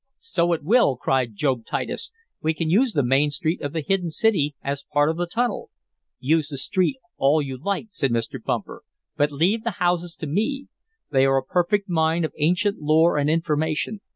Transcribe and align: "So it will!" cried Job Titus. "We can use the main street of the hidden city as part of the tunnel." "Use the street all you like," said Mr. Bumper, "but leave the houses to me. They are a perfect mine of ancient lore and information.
"So 0.17 0.51
it 0.53 0.63
will!" 0.63 0.97
cried 0.97 1.35
Job 1.35 1.63
Titus. 1.63 2.09
"We 2.41 2.55
can 2.55 2.71
use 2.71 2.93
the 2.93 3.03
main 3.03 3.29
street 3.29 3.61
of 3.61 3.71
the 3.71 3.81
hidden 3.85 4.09
city 4.09 4.55
as 4.63 4.83
part 4.91 5.11
of 5.11 5.17
the 5.17 5.27
tunnel." 5.27 5.69
"Use 6.19 6.47
the 6.47 6.57
street 6.57 6.97
all 7.17 7.39
you 7.39 7.55
like," 7.55 7.89
said 7.91 8.09
Mr. 8.09 8.43
Bumper, 8.43 8.81
"but 9.15 9.31
leave 9.31 9.63
the 9.63 9.77
houses 9.77 10.15
to 10.15 10.25
me. 10.25 10.69
They 11.11 11.23
are 11.25 11.37
a 11.37 11.45
perfect 11.45 11.87
mine 11.87 12.25
of 12.25 12.33
ancient 12.39 12.81
lore 12.81 13.15
and 13.15 13.29
information. 13.29 14.01